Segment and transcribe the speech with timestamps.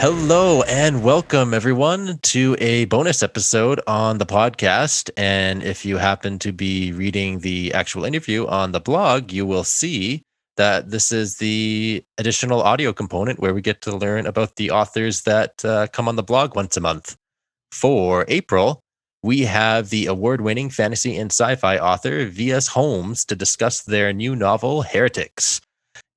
[0.00, 5.10] Hello and welcome everyone to a bonus episode on the podcast.
[5.16, 9.64] And if you happen to be reading the actual interview on the blog, you will
[9.64, 10.22] see
[10.56, 15.22] that this is the additional audio component where we get to learn about the authors
[15.22, 17.16] that uh, come on the blog once a month.
[17.72, 18.78] For April,
[19.24, 22.68] we have the award winning fantasy and sci fi author V.S.
[22.68, 25.60] Holmes to discuss their new novel, Heretics.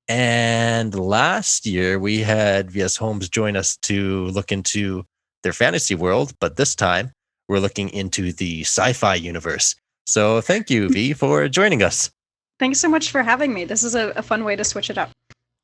[0.08, 2.96] And last year, we had V.S.
[2.96, 5.04] Holmes join us to look into
[5.42, 7.12] their fantasy world, but this time
[7.48, 9.74] we're looking into the sci fi universe.
[10.06, 12.10] So thank you, V, for joining us.
[12.58, 13.64] Thanks so much for having me.
[13.64, 15.10] This is a, a fun way to switch it up.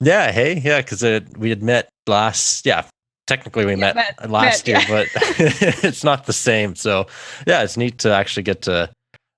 [0.00, 1.02] Yeah, hey, yeah, because
[1.36, 2.84] we had met last, yeah,
[3.26, 5.06] technically we yeah, met, met, last met, year, yeah.
[5.14, 5.38] but
[5.84, 6.74] it's not the same.
[6.74, 7.06] So
[7.46, 8.90] yeah, it's neat to actually get to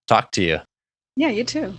[0.06, 0.60] talk to you.
[1.16, 1.74] Yeah, you too.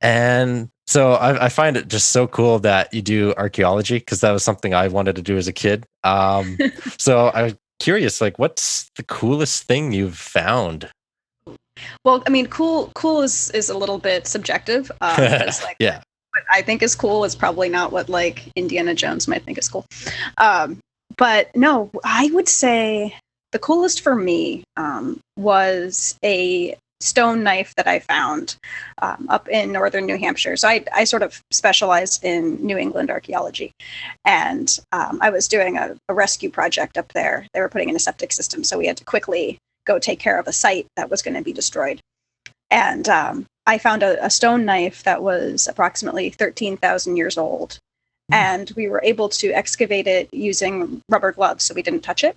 [0.00, 4.30] And so I, I find it just so cool that you do archaeology because that
[4.30, 5.86] was something I wanted to do as a kid.
[6.04, 6.58] Um,
[6.98, 10.90] so I'm curious, like, what's the coolest thing you've found
[12.04, 14.90] well, I mean, cool cool is is a little bit subjective.
[15.00, 15.16] Um,
[15.64, 16.02] like, yeah.
[16.32, 19.68] What I think is cool is probably not what like Indiana Jones might think is
[19.68, 19.86] cool.
[20.38, 20.78] Um,
[21.16, 23.16] but no, I would say
[23.52, 28.56] the coolest for me um, was a stone knife that I found
[29.00, 30.56] um, up in northern New Hampshire.
[30.56, 33.72] So I, I sort of specialized in New England archaeology.
[34.24, 37.46] And um, I was doing a, a, rescue project up there.
[37.52, 38.64] They were putting in a septic system.
[38.64, 41.42] So we had to quickly go take care of a site that was going to
[41.42, 42.00] be destroyed.
[42.70, 47.78] And um, I found a, a, stone knife that was approximately 13,000 years old.
[48.32, 48.36] Mm.
[48.36, 52.36] And we were able to excavate it using rubber gloves, so we didn't touch it.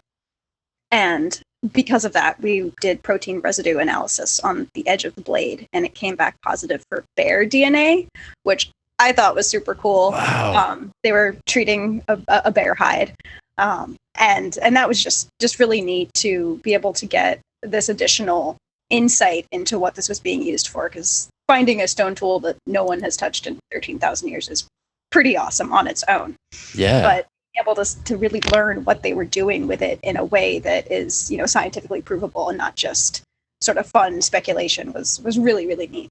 [0.92, 1.40] And
[1.74, 5.86] because of that, we did protein residue analysis on the edge of the blade, and
[5.86, 8.08] it came back positive for bear DNA,
[8.44, 10.12] which I thought was super cool.
[10.12, 10.72] Wow.
[10.72, 13.14] Um, they were treating a, a bear hide,
[13.58, 17.90] um, and and that was just just really neat to be able to get this
[17.90, 18.58] additional
[18.90, 22.84] insight into what this was being used for because finding a stone tool that no
[22.84, 24.68] one has touched in 13,000 years is
[25.12, 26.36] pretty awesome on its own.
[26.74, 27.02] Yeah.
[27.02, 27.28] But
[27.62, 30.92] able to, to really learn what they were doing with it in a way that
[30.92, 33.22] is, you know, scientifically provable and not just
[33.62, 36.10] sort of fun speculation was was really really neat.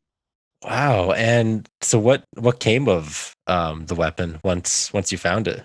[0.65, 1.13] Wow.
[1.13, 5.65] And so what what came of um, the weapon once once you found it?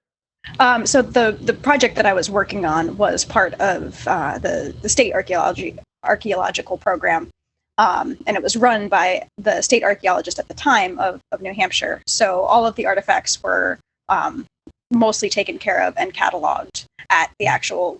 [0.59, 4.75] Um, so the the project that I was working on was part of uh, the
[4.81, 7.29] the state archaeology archaeological program,
[7.77, 11.53] um, and it was run by the state archaeologist at the time of, of New
[11.53, 12.01] Hampshire.
[12.07, 14.45] So all of the artifacts were um,
[14.91, 17.97] mostly taken care of and cataloged at the actual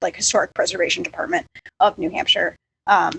[0.00, 1.46] like historic preservation department
[1.80, 2.56] of New Hampshire.
[2.86, 3.12] Um,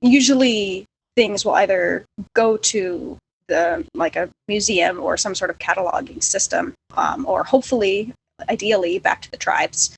[0.00, 0.84] usually,
[1.16, 2.04] things will either
[2.34, 8.12] go to the like a museum or some sort of cataloging system, um, or hopefully,
[8.48, 9.96] ideally, back to the tribes.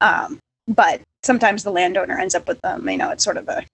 [0.00, 2.88] Um, but sometimes the landowner ends up with them.
[2.88, 3.64] You know, it's sort of a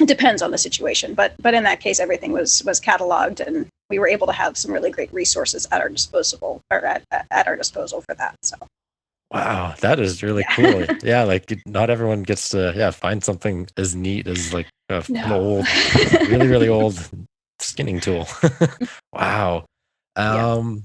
[0.00, 1.14] it depends on the situation.
[1.14, 4.56] But but in that case, everything was was cataloged, and we were able to have
[4.56, 8.34] some really great resources at our disposal or at at our disposal for that.
[8.42, 8.56] So.
[9.30, 10.56] Wow, that is really yeah.
[10.56, 10.96] cool.
[11.02, 15.24] yeah, like not everyone gets to yeah find something as neat as like a, no.
[15.24, 15.66] an old,
[16.30, 16.98] really really old
[17.58, 18.26] skinning tool.
[19.12, 19.66] wow.
[20.16, 20.84] Um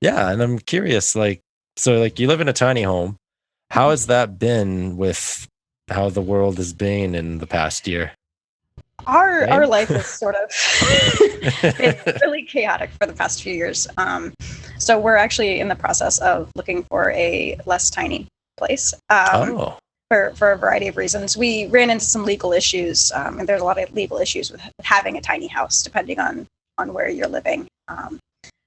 [0.00, 0.14] yeah.
[0.14, 1.42] yeah, and I'm curious like
[1.76, 3.16] so like you live in a tiny home.
[3.70, 5.46] How has that been with
[5.90, 8.12] how the world has been in the past year?
[9.08, 9.50] Our right?
[9.50, 13.88] our life is sort of it's really chaotic for the past few years.
[13.96, 14.32] Um,
[14.78, 18.94] so we're actually in the process of looking for a less tiny place.
[19.10, 21.36] Um, oh for, for a variety of reasons.
[21.36, 24.60] We ran into some legal issues, um, and there's a lot of legal issues with
[24.82, 26.46] having a tiny house, depending on
[26.78, 27.66] on where you're living.
[27.88, 28.18] Um,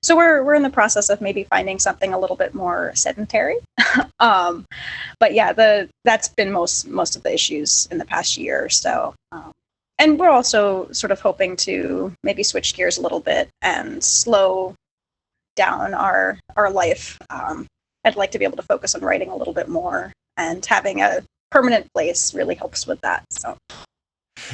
[0.03, 3.57] so we're we're in the process of maybe finding something a little bit more sedentary.
[4.19, 4.65] um,
[5.19, 8.69] but yeah, the that's been most most of the issues in the past year or
[8.69, 9.13] so.
[9.31, 9.51] Um,
[10.01, 14.73] and we're also sort of hoping to maybe switch gears a little bit and slow
[15.55, 17.19] down our our life.
[17.29, 17.67] Um,
[18.03, 21.01] I'd like to be able to focus on writing a little bit more and having
[21.01, 21.21] a
[21.51, 23.23] permanent place really helps with that.
[23.29, 23.55] So,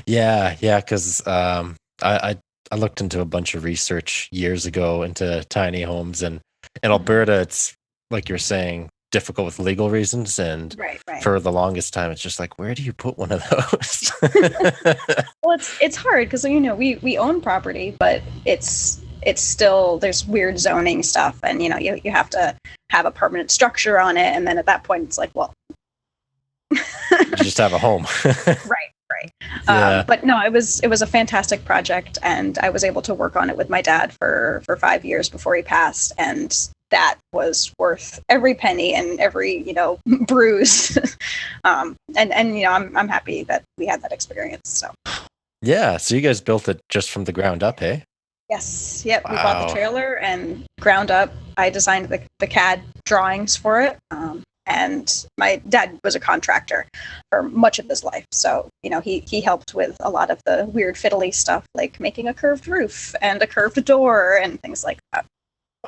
[0.05, 2.37] yeah, yeah, because um, I, I,
[2.73, 6.41] I looked into a bunch of research years ago into tiny homes, and
[6.83, 7.73] in Alberta, it's
[8.11, 11.23] like you're saying difficult with legal reasons and right, right.
[11.23, 14.11] for the longest time it's just like where do you put one of those
[15.43, 19.97] well it's it's hard because you know we we own property but it's it's still
[19.99, 22.53] there's weird zoning stuff and you know you, you have to
[22.89, 25.53] have a permanent structure on it and then at that point it's like well
[27.35, 28.05] just have a home.
[28.25, 29.31] right, right.
[29.67, 29.99] Yeah.
[29.99, 33.13] Um, but no, it was it was a fantastic project, and I was able to
[33.13, 37.17] work on it with my dad for for five years before he passed, and that
[37.33, 40.97] was worth every penny and every you know bruise.
[41.63, 44.89] Um, and and you know I'm, I'm happy that we had that experience so.
[45.61, 48.03] Yeah so you guys built it just from the ground up hey?
[48.49, 49.31] Yes yep wow.
[49.31, 53.97] we bought the trailer and ground up i designed the, the cad drawings for it
[54.11, 56.85] um, and my dad was a contractor
[57.31, 60.39] for much of his life so you know he he helped with a lot of
[60.45, 64.83] the weird fiddly stuff like making a curved roof and a curved door and things
[64.83, 65.25] like that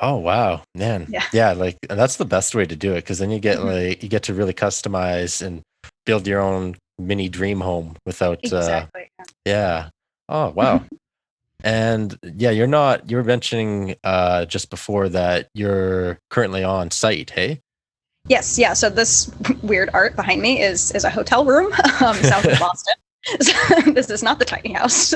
[0.00, 1.06] Oh wow, man.
[1.10, 1.24] Yeah.
[1.32, 3.64] Yeah, like that's the best way to do it because then you get Mhm.
[3.90, 5.62] like you get to really customize and
[6.06, 9.24] build your own mini dream home without uh exactly yeah.
[9.44, 9.88] yeah.
[10.28, 10.82] Oh wow.
[11.62, 17.28] And yeah, you're not you were mentioning uh just before that you're currently on site,
[17.30, 17.60] hey?
[18.28, 18.72] Yes, yeah.
[18.72, 19.30] So this
[19.62, 21.66] weird art behind me is is a hotel room
[22.00, 22.94] um, south of Boston.
[23.92, 25.12] this is not the tiny house.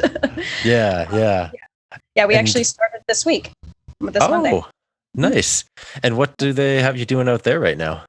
[0.63, 1.51] Yeah, yeah.
[2.15, 3.51] yeah, we And- actually started this week,
[4.13, 4.63] this oh, Monday.
[5.15, 5.65] nice.
[6.03, 8.05] And what do they have you doing out there right now?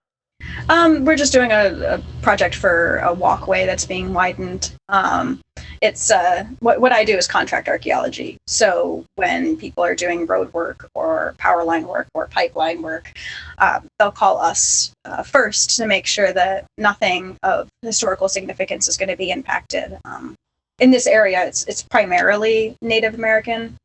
[0.70, 4.74] Um, we're just doing a, a project for a walkway that's being widened.
[4.90, 5.40] Um,
[5.82, 8.38] it's uh, what what I do is contract archaeology.
[8.48, 13.12] So when people are doing road work or power line work or pipeline work,
[13.60, 18.98] uh, they'll call us uh, first to make sure that nothing of historical significance is
[18.98, 19.98] going to be impacted.
[20.06, 20.36] Um,
[20.80, 23.78] in this area, it's it's primarily Native American.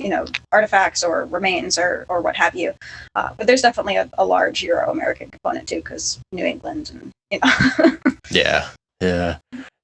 [0.00, 2.72] You know artifacts or remains or or what have you
[3.14, 7.10] uh, but there's definitely a, a large Euro American component too, because New England and
[7.30, 7.96] you know.
[8.30, 8.68] Yeah.
[9.00, 9.38] Yeah.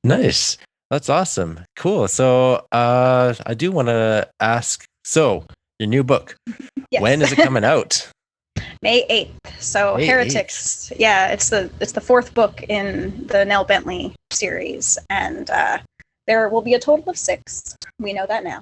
[0.05, 0.57] Nice.
[0.91, 1.61] That's awesome.
[1.75, 2.07] Cool.
[2.09, 5.45] So uh I do want to ask so
[5.79, 6.37] your new book,
[6.91, 7.03] Yes.
[7.03, 8.09] when is it coming out?
[8.83, 9.37] May eighth.
[9.59, 10.93] So May Heretics.
[10.97, 15.79] Yeah, it's the it's the fourth book in the Nell Bentley series, and uh,
[16.27, 17.77] there will be a total of six.
[17.99, 18.61] We know that now.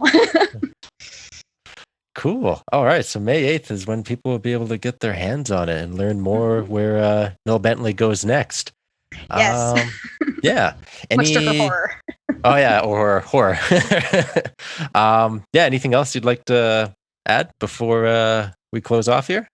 [2.15, 2.63] Cool.
[2.73, 3.05] All right.
[3.05, 5.83] So May 8th is when people will be able to get their hands on it
[5.83, 8.73] and learn more where uh Nell Bentley goes next.
[9.31, 9.81] Yes.
[10.23, 10.75] Um, yeah.
[11.15, 11.93] Much Any horror.
[12.47, 13.59] Oh yeah, or horror.
[14.95, 16.95] um yeah, anything else you'd like to
[17.27, 19.49] add before uh we close off here?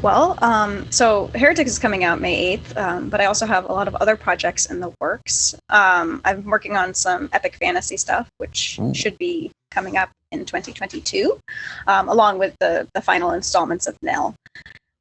[0.00, 3.72] Well, um, so Heretics is coming out May 8th, um, but I also have a
[3.72, 5.56] lot of other projects in the works.
[5.68, 8.94] Um, I'm working on some epic fantasy stuff, which Ooh.
[8.94, 11.38] should be coming up in 2022,
[11.86, 14.34] um, along with the, the final installments of Nell.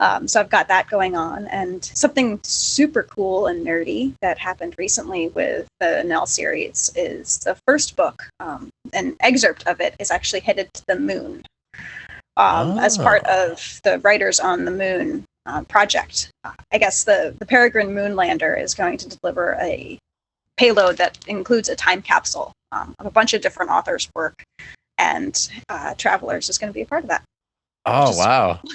[0.01, 4.75] Um, so I've got that going on, and something super cool and nerdy that happened
[4.77, 8.23] recently with the Nell series is the first book.
[8.39, 11.43] Um, an excerpt of it is actually headed to the moon
[12.37, 13.51] um, as part Oh.
[13.51, 16.31] of the Writers on the Moon uh, project.
[16.71, 19.99] I guess the, the Peregrine Moonlander is going to deliver a
[20.55, 24.43] payload that includes a time capsule um, of a bunch of different authors' work,
[24.99, 27.23] and uh, Travelers is going to be a part of that.
[27.85, 28.59] Oh Just- wow.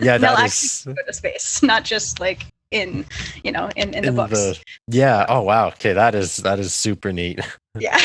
[0.00, 3.04] Yeah, They'll actually go to space, not just like in
[3.44, 4.60] you know in, in the books.
[4.88, 5.24] yeah.
[5.28, 5.68] Oh wow.
[5.68, 7.38] Okay, that is that is super neat.
[7.78, 7.98] yeah.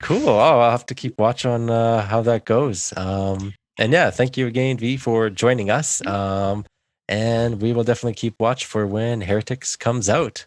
[0.00, 0.28] Cool.
[0.28, 2.92] Oh, I'll have to keep watch on uh, how that goes.
[2.96, 6.04] Um, and yeah, thank you again, V, for joining us.
[6.06, 6.64] Um,
[7.08, 10.46] and we will definitely keep watch for when Heretics comes out.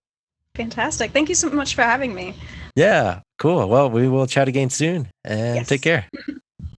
[0.55, 1.11] Fantastic.
[1.11, 2.33] Thank you so much for having me.
[2.75, 3.67] Yeah, cool.
[3.69, 5.67] Well, we will chat again soon and Yes.
[5.67, 6.05] take care.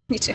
[0.10, 0.34] You too.